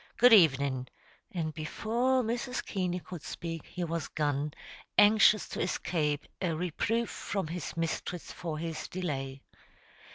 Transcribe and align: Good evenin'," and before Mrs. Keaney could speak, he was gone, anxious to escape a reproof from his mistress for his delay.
Good 0.17 0.33
evenin'," 0.33 0.87
and 1.31 1.53
before 1.53 2.23
Mrs. 2.23 2.65
Keaney 2.65 3.01
could 3.03 3.21
speak, 3.21 3.67
he 3.67 3.83
was 3.83 4.07
gone, 4.07 4.55
anxious 4.97 5.47
to 5.49 5.61
escape 5.61 6.25
a 6.41 6.53
reproof 6.55 7.11
from 7.11 7.45
his 7.45 7.77
mistress 7.77 8.31
for 8.31 8.57
his 8.57 8.87
delay. 8.87 9.43